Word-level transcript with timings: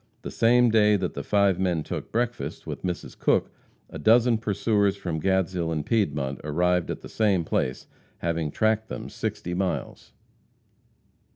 The 0.23 0.31
same 0.31 0.71
day 0.71 0.95
that 0.95 1.13
the 1.13 1.21
five 1.21 1.59
men 1.59 1.83
took 1.83 2.11
breakfast 2.11 2.65
with 2.65 2.81
Mrs. 2.81 3.15
Cook, 3.15 3.51
a 3.87 3.99
dozen 3.99 4.39
pursuers 4.39 4.95
from 4.95 5.21
Gadshill 5.21 5.71
and 5.71 5.85
Piedmont 5.85 6.41
arrived 6.43 6.89
at 6.89 7.01
the 7.01 7.07
same 7.07 7.43
place, 7.43 7.85
having 8.17 8.49
tracked 8.49 8.89
them 8.89 9.09
sixty 9.09 9.53
miles. 9.53 10.13